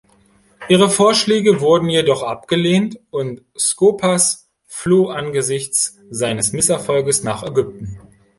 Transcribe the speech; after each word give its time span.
Ihre 0.67 0.89
Vorschläge 0.89 1.61
wurden 1.61 1.87
jedoch 1.87 2.23
abgelehnt, 2.23 2.99
und 3.11 3.43
Skopas 3.55 4.49
floh 4.65 5.09
angesichts 5.09 5.99
seines 6.09 6.53
Misserfolgs 6.53 7.21
nach 7.21 7.43
Ägypten. 7.43 7.99